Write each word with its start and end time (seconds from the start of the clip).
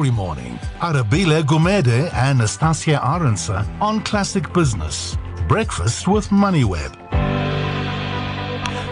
every 0.00 0.10
morning. 0.10 0.58
Arabile 0.78 1.42
Gumede 1.42 2.10
and 2.14 2.38
Nastasia 2.38 2.98
Aronsa 3.02 3.66
on 3.82 4.02
Classic 4.02 4.50
Business. 4.54 5.18
Breakfast 5.46 6.08
with 6.08 6.28
MoneyWeb. 6.28 6.96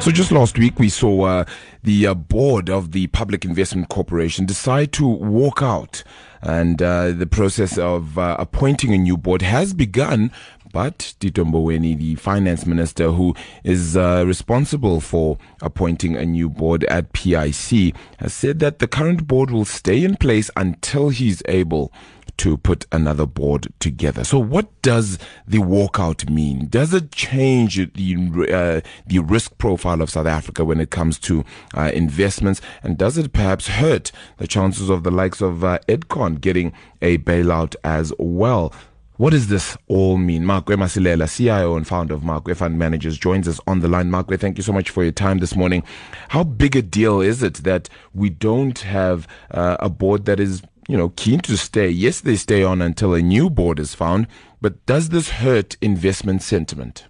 So 0.02 0.10
just 0.10 0.30
last 0.30 0.58
week, 0.58 0.78
we 0.78 0.90
saw 0.90 1.22
uh, 1.22 1.44
the 1.82 2.08
uh, 2.08 2.14
board 2.14 2.68
of 2.68 2.92
the 2.92 3.06
Public 3.06 3.46
Investment 3.46 3.88
Corporation 3.88 4.44
decide 4.44 4.92
to 4.92 5.06
walk 5.06 5.62
out. 5.62 6.04
And 6.42 6.82
uh, 6.82 7.12
the 7.12 7.26
process 7.26 7.78
of 7.78 8.18
uh, 8.18 8.36
appointing 8.38 8.92
a 8.92 8.98
new 8.98 9.16
board 9.16 9.40
has 9.40 9.72
begun. 9.72 10.30
But 10.72 11.14
Tito 11.20 11.44
Mboweni, 11.44 11.96
the 11.98 12.14
finance 12.16 12.66
minister 12.66 13.10
who 13.10 13.34
is 13.64 13.96
uh, 13.96 14.24
responsible 14.26 15.00
for 15.00 15.38
appointing 15.62 16.16
a 16.16 16.24
new 16.24 16.48
board 16.48 16.84
at 16.84 17.12
PIC, 17.12 17.94
has 18.18 18.34
said 18.34 18.58
that 18.60 18.78
the 18.78 18.88
current 18.88 19.26
board 19.26 19.50
will 19.50 19.64
stay 19.64 20.04
in 20.04 20.16
place 20.16 20.50
until 20.56 21.08
he's 21.10 21.42
able 21.46 21.92
to 22.38 22.56
put 22.56 22.86
another 22.90 23.26
board 23.26 23.66
together. 23.80 24.24
So, 24.24 24.38
what 24.38 24.80
does 24.82 25.18
the 25.46 25.58
walkout 25.58 26.30
mean? 26.30 26.68
Does 26.68 26.94
it 26.94 27.12
change 27.12 27.76
the 27.76 28.14
uh, 28.52 28.88
the 29.06 29.18
risk 29.18 29.58
profile 29.58 30.00
of 30.00 30.10
South 30.10 30.26
Africa 30.26 30.64
when 30.64 30.80
it 30.80 30.90
comes 30.90 31.18
to 31.20 31.44
uh, 31.76 31.90
investments, 31.92 32.60
and 32.82 32.96
does 32.96 33.18
it 33.18 33.32
perhaps 33.32 33.68
hurt 33.68 34.10
the 34.38 34.46
chances 34.46 34.88
of 34.88 35.02
the 35.02 35.10
likes 35.10 35.40
of 35.40 35.64
uh, 35.64 35.78
Edcon 35.88 36.40
getting 36.40 36.72
a 37.02 37.18
bailout 37.18 37.74
as 37.84 38.12
well? 38.18 38.72
What 39.18 39.30
does 39.30 39.48
this 39.48 39.76
all 39.88 40.16
mean? 40.16 40.44
Makwe 40.44 40.76
Masilela, 40.76 41.28
CIO 41.28 41.76
and 41.76 41.84
founder 41.84 42.14
of 42.14 42.22
Makwe 42.22 42.56
Fund 42.56 42.78
Managers, 42.78 43.18
joins 43.18 43.48
us 43.48 43.58
on 43.66 43.80
the 43.80 43.88
line. 43.88 44.12
Makwe, 44.12 44.38
thank 44.38 44.56
you 44.58 44.62
so 44.62 44.72
much 44.72 44.90
for 44.90 45.02
your 45.02 45.10
time 45.10 45.38
this 45.38 45.56
morning. 45.56 45.82
How 46.28 46.44
big 46.44 46.76
a 46.76 46.82
deal 46.82 47.20
is 47.20 47.42
it 47.42 47.54
that 47.64 47.88
we 48.14 48.30
don't 48.30 48.78
have 48.78 49.26
uh, 49.50 49.76
a 49.80 49.88
board 49.88 50.24
that 50.26 50.38
is 50.38 50.62
you 50.86 50.96
know, 50.96 51.08
keen 51.16 51.40
to 51.40 51.56
stay. 51.56 51.88
Yes, 51.88 52.20
they 52.20 52.36
stay 52.36 52.62
on 52.62 52.80
until 52.80 53.12
a 53.12 53.20
new 53.20 53.50
board 53.50 53.80
is 53.80 53.92
found, 53.92 54.28
but 54.60 54.86
does 54.86 55.08
this 55.08 55.30
hurt 55.30 55.76
investment 55.82 56.42
sentiment? 56.42 57.04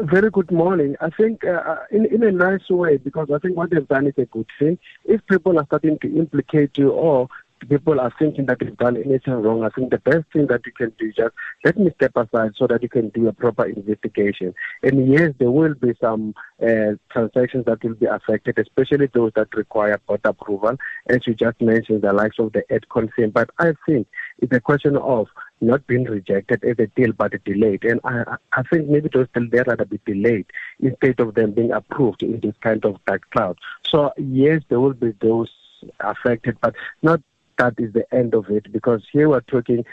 Very 0.00 0.30
good 0.30 0.50
morning. 0.52 0.94
I 1.00 1.08
think 1.08 1.42
uh, 1.42 1.52
uh, 1.52 1.78
in, 1.90 2.04
in 2.04 2.22
a 2.22 2.30
nice 2.30 2.68
way, 2.68 2.98
because 2.98 3.30
I 3.34 3.38
think 3.38 3.56
what 3.56 3.70
they've 3.70 3.88
done 3.88 4.06
is 4.06 4.14
a 4.18 4.26
good 4.26 4.46
thing. 4.58 4.78
If 5.06 5.26
people 5.26 5.58
are 5.58 5.64
starting 5.64 5.98
to 6.00 6.18
implicate 6.18 6.76
you 6.76 6.90
or 6.90 7.28
people 7.68 8.00
are 8.00 8.12
thinking 8.18 8.46
that 8.46 8.60
you've 8.60 8.76
done 8.76 8.96
anything 8.96 9.34
wrong, 9.34 9.64
I 9.64 9.70
think 9.70 9.90
the 9.90 9.98
best 9.98 10.24
thing 10.32 10.46
that 10.48 10.62
you 10.66 10.72
can 10.72 10.92
do 10.98 11.06
is 11.06 11.14
just 11.14 11.34
let 11.64 11.76
me 11.76 11.90
step 11.96 12.12
aside 12.16 12.52
so 12.56 12.66
that 12.66 12.82
you 12.82 12.88
can 12.88 13.08
do 13.10 13.28
a 13.28 13.32
proper 13.32 13.64
investigation. 13.64 14.54
And 14.82 15.12
yes, 15.12 15.32
there 15.38 15.50
will 15.50 15.74
be 15.74 15.94
some 16.00 16.34
uh, 16.62 16.92
transactions 17.10 17.64
that 17.66 17.82
will 17.82 17.94
be 17.94 18.06
affected, 18.06 18.58
especially 18.58 19.08
those 19.12 19.32
that 19.36 19.54
require 19.54 20.00
board 20.06 20.20
approval, 20.24 20.76
as 21.08 21.26
you 21.26 21.34
just 21.34 21.60
mentioned, 21.60 22.02
the 22.02 22.12
likes 22.12 22.38
of 22.38 22.52
the 22.52 22.62
Edcon 22.70 23.08
thing. 23.14 23.30
But 23.30 23.50
I 23.58 23.72
think 23.86 24.06
it's 24.38 24.52
a 24.52 24.60
question 24.60 24.96
of 24.96 25.28
not 25.60 25.86
being 25.86 26.04
rejected 26.04 26.62
as 26.64 26.78
a 26.78 26.86
deal 26.86 27.12
but 27.12 27.32
delayed. 27.44 27.84
And 27.84 28.00
I, 28.04 28.36
I 28.52 28.62
think 28.62 28.88
maybe 28.88 29.08
those 29.12 29.26
deals 29.34 29.50
there 29.50 29.64
rather 29.66 29.84
be 29.84 30.00
delayed 30.06 30.46
instead 30.80 31.18
of 31.20 31.34
them 31.34 31.52
being 31.52 31.72
approved 31.72 32.22
in 32.22 32.40
this 32.40 32.54
kind 32.60 32.84
of 32.84 32.96
dark 33.06 33.28
cloud. 33.30 33.58
So 33.90 34.12
yes, 34.16 34.62
there 34.68 34.80
will 34.80 34.94
be 34.94 35.12
those 35.20 35.50
affected, 36.00 36.58
but 36.60 36.74
not 37.02 37.20
that 37.58 37.74
is 37.78 37.92
the 37.92 38.06
end 38.14 38.34
of 38.34 38.48
it 38.50 38.72
because 38.72 39.02
here 39.12 39.28
we're 39.28 39.40
talking 39.42 39.84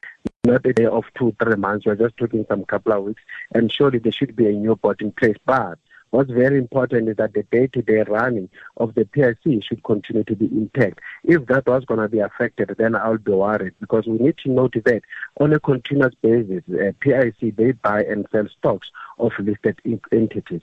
not 0.46 0.66
a 0.66 0.74
day 0.74 0.86
of 0.86 1.06
two, 1.18 1.36
three 1.42 1.56
months, 1.56 1.86
we're 1.86 1.96
just 1.96 2.18
talking 2.18 2.46
some 2.48 2.64
couple 2.66 2.94
of 2.94 3.04
weeks, 3.04 3.22
and 3.54 3.72
surely 3.72 4.00
there 4.00 4.12
should 4.12 4.36
be 4.36 4.48
a 4.48 4.52
new 4.52 4.76
board 4.76 5.02
in 5.02 5.12
place. 5.12 5.38
But 5.46 5.80
what's 6.12 6.32
very 6.32 6.58
important 6.58 7.10
is 7.10 7.18
that 7.18 7.34
the 7.34 7.44
day 7.44 7.68
to 7.68 7.82
day 7.82 8.04
running 8.04 8.50
of 8.78 8.94
the 8.94 9.06
PIC 9.06 9.64
should 9.64 9.84
continue 9.84 10.24
to 10.24 10.36
be 10.36 10.46
intact. 10.46 11.00
If 11.24 11.48
that 11.48 11.66
was 11.66 11.84
going 11.86 12.00
to 12.00 12.08
be 12.08 12.20
affected, 12.20 12.76
then 12.78 12.96
I'll 12.96 13.18
be 13.18 13.32
worried 13.32 13.74
because 13.80 14.06
we 14.06 14.18
need 14.18 14.38
to 14.40 14.52
note 14.52 14.76
that 14.86 15.02
on 15.40 15.54
a 15.54 15.60
continuous 15.60 16.14
basis, 16.22 16.64
uh, 16.70 16.92
PIC 17.00 17.56
they 17.56 17.72
buy 17.72 18.04
and 18.04 18.28
sell 18.32 18.48
stocks 18.58 18.92
of 19.20 19.32
listed 19.40 19.82
entities. 20.12 20.62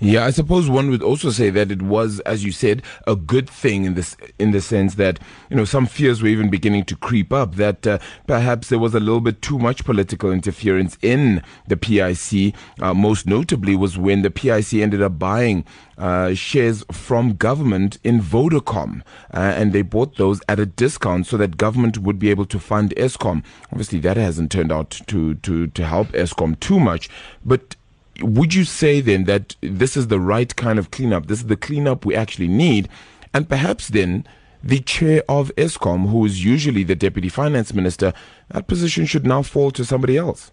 Yeah, 0.00 0.24
I 0.24 0.30
suppose 0.30 0.70
one 0.70 0.90
would 0.90 1.02
also 1.02 1.30
say 1.30 1.50
that 1.50 1.72
it 1.72 1.82
was, 1.82 2.20
as 2.20 2.44
you 2.44 2.52
said, 2.52 2.82
a 3.08 3.16
good 3.16 3.50
thing 3.50 3.84
in 3.84 3.94
this, 3.94 4.16
in 4.38 4.52
the 4.52 4.60
sense 4.60 4.94
that 4.94 5.18
you 5.50 5.56
know 5.56 5.64
some 5.64 5.86
fears 5.86 6.22
were 6.22 6.28
even 6.28 6.50
beginning 6.50 6.84
to 6.84 6.96
creep 6.96 7.32
up 7.32 7.56
that 7.56 7.84
uh, 7.84 7.98
perhaps 8.28 8.68
there 8.68 8.78
was 8.78 8.94
a 8.94 9.00
little 9.00 9.20
bit 9.20 9.42
too 9.42 9.58
much 9.58 9.84
political 9.84 10.30
interference 10.30 10.96
in 11.02 11.42
the 11.66 11.76
PIC. 11.76 12.54
Uh, 12.80 12.94
most 12.94 13.26
notably 13.26 13.74
was 13.74 13.98
when 13.98 14.22
the 14.22 14.30
PIC 14.30 14.74
ended 14.74 15.02
up 15.02 15.18
buying 15.18 15.64
uh, 15.96 16.32
shares 16.32 16.84
from 16.92 17.34
government 17.34 17.98
in 18.04 18.20
Vodacom, 18.20 19.00
uh, 19.34 19.38
and 19.38 19.72
they 19.72 19.82
bought 19.82 20.16
those 20.16 20.40
at 20.48 20.60
a 20.60 20.66
discount 20.66 21.26
so 21.26 21.36
that 21.36 21.56
government 21.56 21.98
would 21.98 22.20
be 22.20 22.30
able 22.30 22.46
to 22.46 22.60
fund 22.60 22.94
Eskom. 22.96 23.42
Obviously, 23.72 23.98
that 23.98 24.16
hasn't 24.16 24.52
turned 24.52 24.70
out 24.70 24.90
to 25.08 25.34
to 25.34 25.66
to 25.66 25.84
help 25.84 26.06
Eskom 26.08 26.58
too 26.60 26.78
much, 26.78 27.10
but 27.44 27.74
would 28.20 28.54
you 28.54 28.64
say 28.64 29.00
then 29.00 29.24
that 29.24 29.56
this 29.60 29.96
is 29.96 30.08
the 30.08 30.20
right 30.20 30.54
kind 30.56 30.78
of 30.78 30.90
cleanup? 30.90 31.26
This 31.26 31.40
is 31.40 31.46
the 31.46 31.56
cleanup 31.56 32.04
we 32.04 32.14
actually 32.14 32.48
need, 32.48 32.88
and 33.32 33.48
perhaps 33.48 33.88
then 33.88 34.26
the 34.62 34.80
chair 34.80 35.22
of 35.28 35.54
Eskom, 35.56 36.08
who 36.08 36.24
is 36.24 36.44
usually 36.44 36.82
the 36.82 36.96
deputy 36.96 37.28
finance 37.28 37.72
minister, 37.72 38.12
that 38.48 38.66
position 38.66 39.06
should 39.06 39.26
now 39.26 39.42
fall 39.42 39.70
to 39.70 39.84
somebody 39.84 40.16
else. 40.16 40.50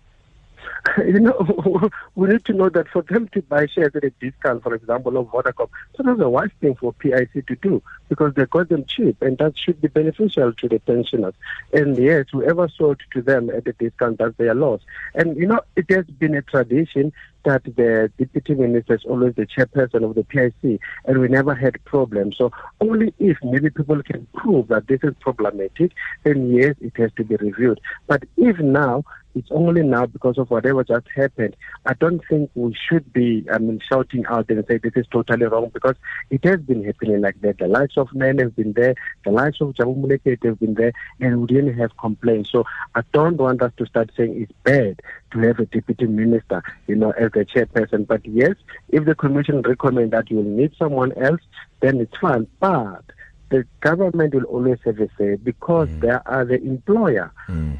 you 0.97 1.19
know, 1.19 1.89
we 2.15 2.29
need 2.29 2.45
to 2.45 2.53
know 2.53 2.69
that 2.69 2.87
for 2.89 3.01
them 3.03 3.27
to 3.29 3.41
buy 3.43 3.65
shares 3.65 3.95
at 3.95 4.03
a 4.03 4.09
discount, 4.11 4.63
for 4.63 4.75
example, 4.75 5.17
of 5.17 5.27
Vodacom, 5.27 5.69
that's 5.97 6.19
a 6.19 6.29
wise 6.29 6.49
thing 6.61 6.75
for 6.75 6.93
PIC 6.93 7.45
to 7.47 7.55
do 7.55 7.81
because 8.09 8.33
they 8.35 8.45
got 8.45 8.69
them 8.69 8.85
cheap 8.85 9.21
and 9.21 9.37
that 9.39 9.57
should 9.57 9.81
be 9.81 9.87
beneficial 9.87 10.53
to 10.53 10.69
the 10.69 10.79
pensioners. 10.79 11.33
And 11.73 11.97
yes, 11.97 12.27
whoever 12.31 12.69
sold 12.69 12.99
to 13.13 13.21
them 13.21 13.49
at 13.49 13.67
a 13.67 13.73
discount, 13.73 14.19
that's 14.19 14.37
their 14.37 14.53
loss. 14.53 14.81
And, 15.15 15.35
you 15.37 15.47
know, 15.47 15.61
it 15.75 15.89
has 15.89 16.05
been 16.05 16.35
a 16.35 16.41
tradition 16.41 17.11
that 17.45 17.63
the 17.63 18.11
deputy 18.17 18.55
minister 18.55 18.95
is 18.95 19.05
always 19.05 19.35
the 19.35 19.45
chairperson 19.45 20.03
of 20.03 20.15
the 20.15 20.23
PIC, 20.23 20.79
and 21.05 21.19
we 21.19 21.27
never 21.27 21.55
had 21.55 21.83
problems. 21.85 22.37
So 22.37 22.51
only 22.81 23.13
if 23.19 23.37
maybe 23.43 23.69
people 23.69 24.01
can 24.03 24.27
prove 24.33 24.67
that 24.67 24.87
this 24.87 24.99
is 25.03 25.13
problematic, 25.19 25.91
then 26.23 26.51
yes, 26.51 26.75
it 26.81 26.97
has 26.97 27.11
to 27.17 27.23
be 27.23 27.35
reviewed. 27.37 27.79
But 28.07 28.23
if 28.37 28.59
now 28.59 29.03
it's 29.35 29.51
only 29.51 29.83
now 29.83 30.05
because 30.05 30.37
of 30.37 30.49
whatever 30.49 30.83
just 30.83 31.07
happened. 31.13 31.55
I 31.85 31.93
don't 31.93 32.21
think 32.29 32.49
we 32.55 32.73
should 32.73 33.11
be, 33.11 33.45
I 33.51 33.57
mean, 33.57 33.81
shouting 33.87 34.25
out 34.27 34.49
and 34.49 34.65
say 34.65 34.77
this 34.77 34.93
is 34.95 35.05
totally 35.11 35.45
wrong 35.45 35.69
because 35.73 35.95
it 36.29 36.43
has 36.45 36.61
been 36.61 36.83
happening 36.83 37.21
like 37.21 37.41
that. 37.41 37.57
The 37.57 37.67
likes 37.67 37.97
of 37.97 38.13
men 38.13 38.39
have 38.39 38.55
been 38.55 38.73
there, 38.73 38.95
the 39.25 39.31
likes 39.31 39.59
of 39.59 39.73
Jabu 39.73 40.01
Moleketi 40.01 40.45
have 40.45 40.59
been 40.59 40.75
there, 40.75 40.93
and 41.19 41.41
we 41.41 41.47
didn't 41.47 41.77
have 41.77 41.97
complaints. 41.97 42.49
So 42.51 42.63
I 42.95 43.01
don't 43.11 43.37
want 43.37 43.61
us 43.61 43.73
to 43.77 43.85
start 43.85 44.11
saying 44.15 44.41
it's 44.41 44.53
bad 44.63 45.01
to 45.31 45.39
have 45.39 45.59
a 45.59 45.65
deputy 45.65 46.07
minister, 46.07 46.63
you 46.87 46.95
know, 46.95 47.11
as 47.11 47.31
the 47.35 47.45
chairperson. 47.45 48.07
But 48.07 48.25
yes, 48.25 48.55
if 48.89 49.05
the 49.05 49.13
commission 49.13 49.61
recommend 49.61 50.11
that 50.11 50.31
you 50.31 50.37
will 50.37 50.43
need 50.43 50.73
someone 50.79 51.11
else, 51.13 51.41
then 51.81 51.99
it's 51.99 52.17
fine. 52.17 52.47
But 52.59 53.03
the 53.49 53.65
government 53.81 54.33
will 54.33 54.45
always 54.45 54.79
have 54.85 54.99
a 54.99 55.09
say 55.17 55.35
because 55.35 55.89
mm. 55.89 56.01
they 56.01 56.17
are 56.25 56.45
the 56.45 56.59
employer. 56.61 57.31
Mm. 57.47 57.77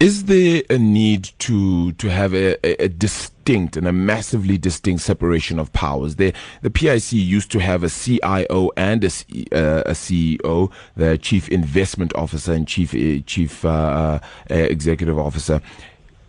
Is 0.00 0.24
there 0.24 0.62
a 0.68 0.76
need 0.76 1.30
to 1.38 1.92
to 1.92 2.10
have 2.10 2.34
a, 2.34 2.56
a, 2.64 2.88
distinct 2.88 3.76
and 3.76 3.86
a 3.86 3.92
massively 3.92 4.58
distinct 4.58 5.02
separation 5.02 5.58
of 5.58 5.72
powers? 5.72 6.16
The 6.16 6.34
the 6.62 6.70
PIC 6.70 7.12
used 7.12 7.50
to 7.52 7.60
have 7.60 7.84
a 7.84 7.88
CIO 7.88 8.70
and 8.76 9.04
a, 9.04 9.06
uh, 9.06 9.82
a 9.86 9.92
CEO, 9.92 10.72
the 10.96 11.16
Chief 11.16 11.48
Investment 11.48 12.12
Officer 12.16 12.52
and 12.52 12.66
Chief 12.66 12.92
uh, 12.92 13.22
Chief 13.24 13.64
uh, 13.64 13.68
uh, 13.68 14.20
Executive 14.50 15.18
Officer. 15.18 15.62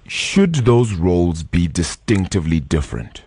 Should 0.08 0.56
those 0.56 0.94
roles 0.94 1.44
be 1.44 1.68
distinctively 1.68 2.60
different? 2.60 3.24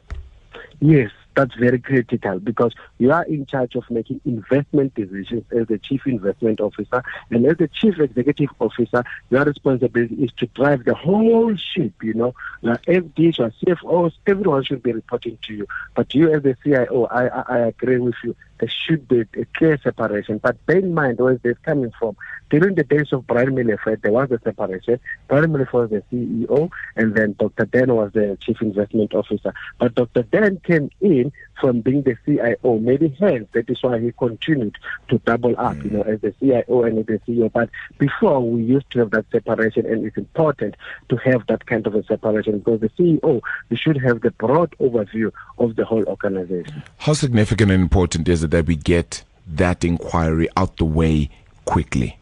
Yes, 0.81 1.11
that's 1.35 1.55
very 1.57 1.79
critical 1.81 2.39
because 2.39 2.73
you 2.99 3.11
are 3.13 3.25
in 3.25 3.47
charge 3.47 3.75
of 3.75 3.85
making 3.91 4.21
investment 4.25 4.95
decisions 4.95 5.45
as 5.57 5.67
the 5.67 5.79
chief 5.79 6.07
investment 6.07 6.61
officer. 6.61 7.03
And 7.31 7.47
as 7.47 7.57
the 7.57 7.69
chief 7.69 7.99
executive 7.99 8.51
officer, 8.61 9.05
your 9.31 9.45
responsibility 9.45 10.17
is 10.17 10.31
to 10.39 10.47
drive 10.47 10.85
the 10.85 10.95
whole 10.95 11.55
ship, 11.57 11.93
you 12.03 12.15
know. 12.15 12.35
Like 12.63 12.83
FDs 12.87 13.39
or 13.41 13.53
CFOs, 13.63 14.13
everyone 14.27 14.65
should 14.65 14.83
be 14.83 14.93
reporting 14.93 15.39
to 15.47 15.55
you. 15.55 15.67
But 15.95 16.15
you 16.15 16.33
as 16.33 16.43
the 16.43 16.57
CIO, 16.63 17.07
I, 17.07 17.27
I, 17.27 17.43
I 17.49 17.59
agree 17.67 17.99
with 17.99 18.17
you. 18.23 18.37
There 18.59 18.69
should 18.69 19.09
be 19.09 19.21
a 19.21 19.45
clear 19.57 19.79
separation. 19.83 20.39
But 20.39 20.65
bear 20.67 20.79
in 20.79 20.95
mind 20.95 21.19
where 21.19 21.37
this 21.37 21.57
coming 21.65 21.93
from. 21.99 22.17
During 22.51 22.77
the 22.77 22.85
days 22.85 23.13
of 23.13 23.27
Brian 23.27 23.55
Molefe, 23.55 24.01
there 24.01 24.13
was 24.13 24.31
a 24.31 24.41
separation. 24.43 24.99
Brian 25.29 25.53
Molefe 25.53 25.73
was 25.73 25.91
the 25.91 26.03
CEO, 26.11 26.71
and 26.97 27.15
then 27.15 27.37
Dr. 27.39 27.67
Dan 27.67 27.95
was 27.95 28.13
the 28.13 28.39
chief 28.41 28.63
investment 28.63 29.15
officer. 29.15 29.53
But 29.79 29.95
Dr. 29.95 30.23
Dan 30.23 30.61
came 30.65 30.91
in 31.01 31.33
from 31.61 31.81
being 31.81 32.03
the 32.03 32.17
CIO. 32.25 32.79
Maybe 32.79 33.15
hence 33.21 33.49
that 33.53 33.69
is 33.69 33.83
why 33.83 33.99
he 34.01 34.13
continued 34.13 34.77
to 35.09 35.19
double 35.19 35.55
up, 35.59 35.77
mm. 35.77 35.85
you 35.85 35.91
know, 35.91 36.03
as 36.03 36.21
the 36.21 36.33
CIO 36.41 36.85
and 36.85 36.99
as 36.99 37.07
the 37.07 37.21
CEO. 37.27 37.53
But 37.53 37.69
before 37.99 38.41
we 38.41 38.63
used 38.63 38.91
to 38.93 39.01
have 39.01 39.11
that 39.11 39.27
separation, 39.31 39.87
and 39.87 40.07
it's 40.07 40.17
important 40.17 40.77
to 41.11 41.17
have 41.17 41.47
that 41.49 41.67
kind 41.67 41.87
of 41.87 41.95
a 41.95 42.05
separation 42.05 42.59
because 42.59 42.81
the 42.81 42.89
CEO 42.91 43.41
you 43.71 43.77
should 43.77 44.01
have 44.03 44.21
the 44.21 44.31
broad 44.33 44.75
overview 44.81 45.33
of 45.59 45.77
the 45.77 45.85
whole 45.85 46.05
organization. 46.05 46.83
How 46.99 47.13
significant 47.13 47.71
and 47.71 47.83
important 47.83 48.29
is 48.29 48.43
it 48.43 48.48
that 48.51 48.67
we 48.67 48.77
get 48.77 49.23
that 49.47 49.85
inquiry 49.85 50.49
out 50.57 50.77
the 50.77 50.85
way 50.85 51.31
quickly? 51.65 52.19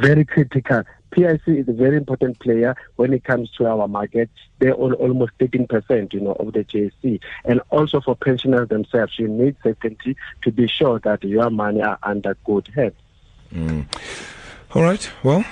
very 0.00 0.24
critical. 0.24 0.82
PIC 1.10 1.40
is 1.48 1.68
a 1.68 1.72
very 1.72 1.96
important 1.96 2.38
player 2.38 2.76
when 2.96 3.12
it 3.12 3.24
comes 3.24 3.50
to 3.52 3.66
our 3.66 3.88
market. 3.88 4.30
They 4.60 4.70
own 4.70 4.92
almost 4.94 5.32
13%, 5.38 6.12
you 6.12 6.20
know, 6.20 6.32
of 6.32 6.52
the 6.52 6.64
JSE. 6.64 7.20
And 7.44 7.60
also 7.70 8.00
for 8.00 8.14
pensioners 8.14 8.68
themselves, 8.68 9.18
you 9.18 9.26
need 9.26 9.56
certainty 9.62 10.16
to 10.42 10.52
be 10.52 10.68
sure 10.68 11.00
that 11.00 11.24
your 11.24 11.50
money 11.50 11.82
are 11.82 11.98
under 12.02 12.36
good 12.44 12.68
hands. 12.74 12.94
Mm. 13.52 13.86
All 14.72 14.82
right. 14.82 15.10
Well, 15.24 15.44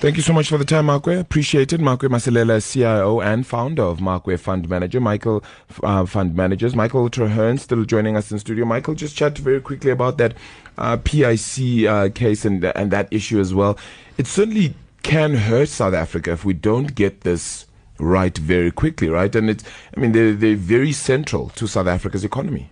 Thank 0.00 0.16
you 0.16 0.22
so 0.22 0.32
much 0.32 0.48
for 0.48 0.56
the 0.58 0.64
time, 0.64 0.86
Makwe. 0.86 1.18
Appreciate 1.18 1.72
it. 1.72 1.80
Makwe 1.80 2.08
Masilela, 2.08 2.62
CIO 2.62 3.20
and 3.20 3.44
founder 3.44 3.82
of 3.82 3.98
Makwe 3.98 4.38
Fund 4.38 4.68
Manager, 4.68 5.00
Michael 5.00 5.42
uh, 5.82 6.06
Fund 6.06 6.36
Managers. 6.36 6.76
Michael 6.76 7.10
Treherne 7.10 7.58
still 7.58 7.84
joining 7.84 8.16
us 8.16 8.30
in 8.30 8.38
studio. 8.38 8.64
Michael, 8.64 8.94
just 8.94 9.16
chat 9.16 9.36
very 9.36 9.60
quickly 9.60 9.90
about 9.90 10.16
that 10.18 10.34
uh, 10.78 10.98
PIC 10.98 11.88
uh, 11.88 12.10
case 12.14 12.44
and 12.44 12.64
and 12.64 12.92
that 12.92 13.08
issue 13.10 13.40
as 13.40 13.52
well. 13.52 13.76
It 14.18 14.28
certainly 14.28 14.74
can 15.02 15.34
hurt 15.34 15.68
South 15.68 15.94
Africa 15.94 16.30
if 16.30 16.44
we 16.44 16.54
don't 16.54 16.94
get 16.94 17.22
this 17.22 17.66
right 17.98 18.38
very 18.38 18.70
quickly, 18.70 19.08
right? 19.08 19.34
And 19.34 19.50
it's, 19.50 19.64
I 19.96 20.00
mean, 20.00 20.12
they're, 20.12 20.32
they're 20.32 20.54
very 20.54 20.92
central 20.92 21.48
to 21.56 21.66
South 21.66 21.88
Africa's 21.88 22.24
economy. 22.24 22.70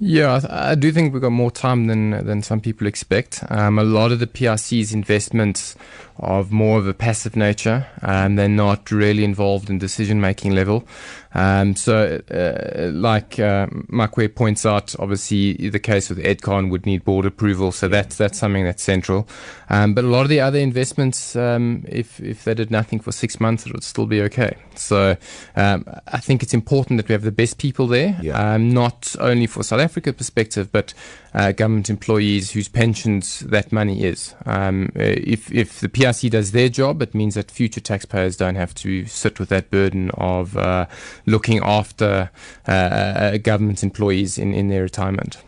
Yeah, 0.00 0.40
I, 0.50 0.74
do 0.74 0.90
think 0.90 1.12
we've 1.12 1.22
got 1.22 1.30
more 1.30 1.52
time 1.52 1.86
than 1.86 2.10
than 2.26 2.42
some 2.42 2.60
people 2.60 2.86
expect. 2.86 3.44
Um, 3.48 3.78
a 3.78 3.84
lot 3.84 4.10
of 4.10 4.18
the 4.18 4.26
PIC's 4.26 4.92
investments 4.92 5.76
of 6.18 6.52
more 6.52 6.78
of 6.78 6.86
a 6.86 6.94
passive 6.94 7.36
nature. 7.36 7.86
Um, 8.02 8.36
they're 8.36 8.48
not 8.48 8.90
really 8.90 9.24
involved 9.24 9.68
in 9.68 9.78
decision 9.78 10.20
making 10.20 10.54
level. 10.54 10.86
Um, 11.34 11.74
so, 11.74 12.20
uh, 12.30 12.90
like 12.92 13.40
uh, 13.40 13.66
Makwe 13.66 14.32
points 14.34 14.64
out, 14.64 14.94
obviously 15.00 15.68
the 15.68 15.80
case 15.80 16.08
with 16.08 16.18
Edcon 16.18 16.70
would 16.70 16.86
need 16.86 17.04
board 17.04 17.26
approval, 17.26 17.72
so 17.72 17.88
that's 17.88 18.16
that's 18.16 18.38
something 18.38 18.64
that's 18.64 18.82
central. 18.82 19.28
Um, 19.68 19.94
but 19.94 20.04
a 20.04 20.08
lot 20.08 20.22
of 20.22 20.28
the 20.28 20.40
other 20.40 20.60
investments, 20.60 21.34
um, 21.34 21.84
if 21.88 22.20
if 22.20 22.44
they 22.44 22.54
did 22.54 22.70
nothing 22.70 23.00
for 23.00 23.10
six 23.10 23.40
months, 23.40 23.66
it 23.66 23.72
would 23.72 23.82
still 23.82 24.06
be 24.06 24.22
okay. 24.22 24.56
So, 24.76 25.16
um, 25.56 25.84
I 26.06 26.18
think 26.18 26.44
it's 26.44 26.54
important 26.54 26.98
that 26.98 27.08
we 27.08 27.14
have 27.14 27.22
the 27.22 27.32
best 27.32 27.58
people 27.58 27.88
there, 27.88 28.16
yeah. 28.22 28.54
um, 28.54 28.68
not 28.68 29.16
only 29.18 29.48
for 29.48 29.64
South 29.64 29.80
Africa 29.80 30.12
perspective, 30.12 30.70
but 30.70 30.94
uh, 31.34 31.52
government 31.52 31.90
employees 31.90 32.52
whose 32.52 32.68
pensions 32.68 33.40
that 33.40 33.72
money 33.72 34.04
is. 34.04 34.34
Um, 34.46 34.90
if 34.94 35.52
if 35.52 35.80
the 35.80 35.88
PIC 35.88 36.30
does 36.30 36.52
their 36.52 36.68
job, 36.68 37.02
it 37.02 37.14
means 37.14 37.34
that 37.34 37.50
future 37.50 37.80
taxpayers 37.80 38.36
don't 38.36 38.54
have 38.54 38.74
to 38.76 39.06
sit 39.06 39.40
with 39.40 39.48
that 39.48 39.70
burden 39.70 40.10
of 40.14 40.56
uh, 40.56 40.86
looking 41.26 41.60
after 41.62 42.30
uh, 42.68 42.70
uh, 42.70 43.36
government 43.38 43.82
employees 43.82 44.38
in, 44.38 44.54
in 44.54 44.68
their 44.68 44.82
retirement. 44.82 45.38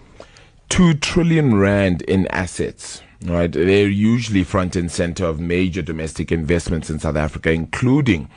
Two 0.68 0.94
trillion 0.94 1.54
rand 1.54 2.02
in 2.02 2.26
assets. 2.28 3.02
Right, 3.24 3.50
they're 3.50 3.88
usually 3.88 4.44
front 4.44 4.76
and 4.76 4.92
center 4.92 5.24
of 5.24 5.40
major 5.40 5.80
domestic 5.80 6.30
investments 6.30 6.90
in 6.90 6.98
South 6.98 7.16
Africa, 7.16 7.50
including 7.50 8.28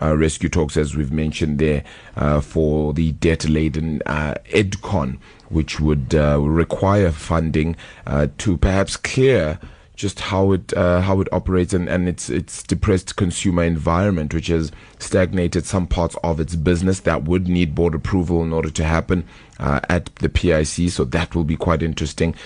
uh, 0.00 0.16
rescue 0.16 0.48
talks, 0.48 0.76
as 0.76 0.96
we've 0.96 1.10
mentioned 1.10 1.58
there, 1.58 1.82
uh, 2.16 2.40
for 2.40 2.94
the 2.94 3.12
debt 3.12 3.48
laden 3.48 4.00
uh, 4.06 4.34
EDCON, 4.50 5.18
which 5.48 5.80
would 5.80 6.14
uh, 6.14 6.40
require 6.40 7.10
funding 7.10 7.74
uh, 8.06 8.28
to 8.38 8.56
perhaps 8.56 8.96
clear 8.96 9.58
just 9.96 10.20
how 10.20 10.52
it 10.52 10.72
uh, 10.74 11.00
how 11.00 11.20
it 11.20 11.26
operates 11.32 11.74
and, 11.74 11.88
and 11.88 12.08
its 12.08 12.30
its 12.30 12.62
depressed 12.62 13.16
consumer 13.16 13.64
environment, 13.64 14.32
which 14.32 14.46
has 14.46 14.70
stagnated 15.00 15.66
some 15.66 15.88
parts 15.88 16.16
of 16.22 16.38
its 16.38 16.54
business 16.54 17.00
that 17.00 17.24
would 17.24 17.48
need 17.48 17.74
board 17.74 17.94
approval 17.96 18.44
in 18.44 18.52
order 18.52 18.70
to 18.70 18.84
happen 18.84 19.24
uh, 19.58 19.80
at 19.88 20.14
the 20.16 20.28
PIC. 20.28 20.90
So 20.90 21.04
that 21.04 21.34
will 21.34 21.42
be 21.44 21.56
quite 21.56 21.82
interesting. 21.82 22.36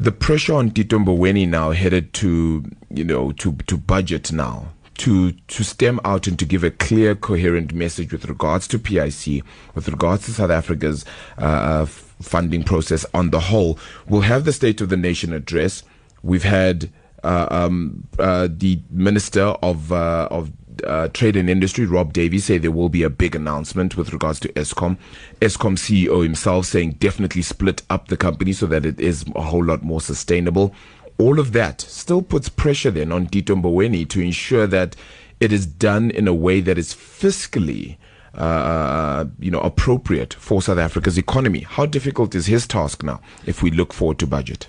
The 0.00 0.12
pressure 0.12 0.54
on 0.54 0.70
Tito 0.70 0.98
Mboweni 0.98 1.48
now 1.48 1.70
headed 1.70 2.12
to 2.14 2.64
you 2.90 3.04
know 3.04 3.32
to 3.32 3.52
to 3.52 3.76
budget 3.76 4.32
now 4.32 4.72
to 4.98 5.32
to 5.32 5.64
stem 5.64 6.00
out 6.04 6.26
and 6.26 6.38
to 6.38 6.44
give 6.44 6.64
a 6.64 6.70
clear, 6.70 7.14
coherent 7.14 7.72
message 7.74 8.12
with 8.12 8.26
regards 8.26 8.68
to 8.68 8.78
PIC, 8.78 9.42
with 9.74 9.88
regards 9.88 10.26
to 10.26 10.32
South 10.32 10.50
Africa's 10.50 11.04
uh, 11.38 11.84
funding 11.86 12.62
process 12.62 13.04
on 13.14 13.30
the 13.30 13.40
whole. 13.40 13.78
We'll 14.08 14.22
have 14.22 14.44
the 14.44 14.52
State 14.52 14.80
of 14.80 14.88
the 14.88 14.96
Nation 14.96 15.32
address 15.32 15.82
We've 16.24 16.42
had 16.42 16.90
uh, 17.22 17.46
um, 17.50 18.08
uh, 18.18 18.48
the 18.50 18.80
Minister 18.90 19.42
of 19.42 19.92
uh, 19.92 20.26
of 20.30 20.50
uh, 20.82 21.08
Trade 21.08 21.36
and 21.36 21.48
Industry, 21.48 21.86
Rob 21.86 22.12
Davies, 22.12 22.46
say 22.46 22.58
there 22.58 22.70
will 22.70 22.88
be 22.88 23.02
a 23.02 23.10
big 23.10 23.34
announcement 23.34 23.96
with 23.96 24.12
regards 24.12 24.40
to 24.40 24.48
Eskom. 24.54 24.98
Eskom 25.40 25.76
CEO 25.76 26.22
himself 26.22 26.66
saying 26.66 26.92
definitely 26.92 27.42
split 27.42 27.82
up 27.90 28.08
the 28.08 28.16
company 28.16 28.52
so 28.52 28.66
that 28.66 28.84
it 28.84 28.98
is 29.00 29.24
a 29.34 29.42
whole 29.42 29.64
lot 29.64 29.82
more 29.82 30.00
sustainable. 30.00 30.74
All 31.18 31.38
of 31.38 31.52
that 31.52 31.80
still 31.80 32.22
puts 32.22 32.48
pressure 32.48 32.90
then 32.90 33.12
on 33.12 33.26
Tito 33.26 33.54
Mboweni 33.54 34.08
to 34.08 34.20
ensure 34.20 34.66
that 34.66 34.96
it 35.40 35.52
is 35.52 35.66
done 35.66 36.10
in 36.10 36.26
a 36.26 36.34
way 36.34 36.60
that 36.60 36.78
is 36.78 36.94
fiscally 36.94 37.96
uh, 38.34 39.26
you 39.38 39.50
know, 39.50 39.60
appropriate 39.60 40.34
for 40.34 40.60
South 40.60 40.78
Africa's 40.78 41.16
economy. 41.16 41.60
How 41.60 41.86
difficult 41.86 42.34
is 42.34 42.46
his 42.46 42.66
task 42.66 43.02
now 43.02 43.20
if 43.46 43.62
we 43.62 43.70
look 43.70 43.92
forward 43.92 44.18
to 44.18 44.26
budget? 44.26 44.66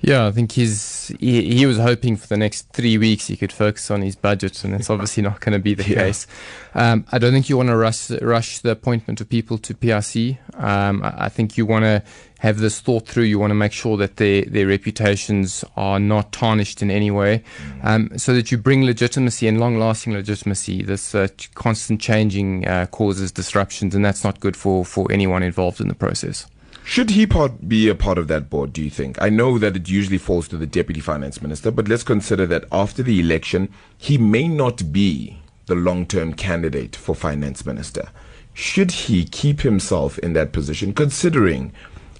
Yeah, 0.00 0.26
I 0.26 0.30
think 0.30 0.52
he's 0.52 1.08
he, 1.18 1.56
he, 1.56 1.66
was 1.66 1.76
hoping 1.76 2.16
for 2.16 2.28
the 2.28 2.36
next 2.36 2.68
three 2.72 2.96
weeks 2.98 3.26
he 3.26 3.36
could 3.36 3.52
focus 3.52 3.90
on 3.90 4.02
his 4.02 4.14
budget, 4.14 4.62
and 4.62 4.74
it's 4.74 4.90
obviously 4.90 5.24
not 5.24 5.40
going 5.40 5.54
to 5.54 5.58
be 5.58 5.74
the 5.74 5.88
yeah. 5.88 5.96
case. 5.96 6.26
Um, 6.74 7.04
I 7.10 7.18
don't 7.18 7.32
think 7.32 7.48
you 7.48 7.56
want 7.56 7.70
to 7.70 7.76
rush 7.76 8.10
rush 8.22 8.60
the 8.60 8.70
appointment 8.70 9.20
of 9.20 9.28
people 9.28 9.58
to 9.58 9.74
PIC. 9.74 10.38
Um, 10.54 11.02
I, 11.02 11.24
I 11.24 11.28
think 11.28 11.58
you 11.58 11.66
want 11.66 11.84
to 11.84 12.04
have 12.38 12.58
this 12.58 12.78
thought 12.80 13.08
through. 13.08 13.24
You 13.24 13.40
want 13.40 13.50
to 13.50 13.56
make 13.56 13.72
sure 13.72 13.96
that 13.96 14.18
their 14.18 14.42
their 14.42 14.68
reputations 14.68 15.64
are 15.76 15.98
not 15.98 16.30
tarnished 16.30 16.80
in 16.80 16.92
any 16.92 17.10
way, 17.10 17.42
um, 17.82 18.16
so 18.16 18.32
that 18.34 18.52
you 18.52 18.58
bring 18.58 18.84
legitimacy 18.84 19.48
and 19.48 19.58
long 19.58 19.80
lasting 19.80 20.12
legitimacy. 20.12 20.82
This 20.82 21.12
uh, 21.12 21.26
constant 21.54 22.00
changing 22.00 22.68
uh, 22.68 22.86
causes 22.86 23.32
disruptions, 23.32 23.96
and 23.96 24.04
that's 24.04 24.22
not 24.22 24.38
good 24.38 24.56
for 24.56 24.84
for 24.84 25.10
anyone 25.10 25.42
involved 25.42 25.80
in 25.80 25.88
the 25.88 25.94
process. 25.94 26.46
Should 26.88 27.10
he 27.10 27.26
be 27.26 27.86
a 27.90 27.94
part 27.94 28.16
of 28.16 28.28
that 28.28 28.48
board, 28.48 28.72
do 28.72 28.82
you 28.82 28.88
think? 28.88 29.20
I 29.20 29.28
know 29.28 29.58
that 29.58 29.76
it 29.76 29.90
usually 29.90 30.16
falls 30.16 30.48
to 30.48 30.56
the 30.56 30.66
deputy 30.66 31.00
finance 31.00 31.42
minister, 31.42 31.70
but 31.70 31.86
let's 31.86 32.02
consider 32.02 32.46
that 32.46 32.64
after 32.72 33.02
the 33.02 33.20
election, 33.20 33.68
he 33.98 34.16
may 34.16 34.48
not 34.48 34.90
be 34.90 35.38
the 35.66 35.74
long 35.74 36.06
term 36.06 36.32
candidate 36.32 36.96
for 36.96 37.14
finance 37.14 37.66
minister. 37.66 38.08
Should 38.54 38.90
he 38.90 39.26
keep 39.26 39.60
himself 39.60 40.18
in 40.20 40.32
that 40.32 40.52
position, 40.52 40.94
considering 40.94 41.72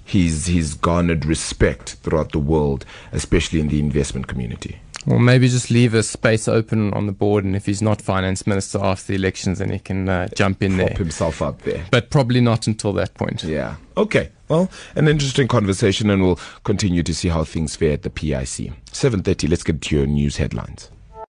he's, 0.05 0.45
he's 0.45 0.75
garnered 0.75 1.25
respect 1.25 1.95
throughout 2.03 2.31
the 2.31 2.37
world, 2.37 2.85
especially 3.11 3.61
in 3.61 3.69
the 3.69 3.79
investment 3.79 4.27
community? 4.27 4.81
Well, 5.05 5.19
maybe 5.19 5.47
just 5.47 5.71
leave 5.71 5.93
a 5.93 6.03
space 6.03 6.47
open 6.47 6.93
on 6.93 7.05
the 7.05 7.11
board, 7.11 7.45
and 7.45 7.55
if 7.55 7.65
he's 7.65 7.81
not 7.81 8.01
finance 8.01 8.45
minister 8.45 8.79
after 8.83 9.07
the 9.07 9.15
elections, 9.15 9.59
then 9.59 9.69
he 9.71 9.79
can 9.79 10.09
uh, 10.09 10.27
jump 10.35 10.61
in 10.61 10.75
Prop 10.75 10.89
there. 10.89 10.97
himself 10.97 11.41
up 11.41 11.61
there. 11.61 11.85
But 11.89 12.09
probably 12.09 12.41
not 12.41 12.67
until 12.67 12.93
that 12.93 13.13
point. 13.13 13.43
Yeah. 13.43 13.75
Okay. 13.95 14.29
Well, 14.49 14.69
an 14.95 15.07
interesting 15.07 15.47
conversation, 15.47 16.09
and 16.09 16.21
we'll 16.21 16.39
continue 16.63 17.03
to 17.03 17.13
see 17.15 17.29
how 17.29 17.43
things 17.43 17.75
fare 17.75 17.93
at 17.93 18.01
the 18.03 18.09
PIC. 18.09 18.73
7.30, 18.91 19.49
let's 19.49 19.63
get 19.63 19.81
to 19.81 19.95
your 19.95 20.05
news 20.05 20.37
headlines. 20.37 20.89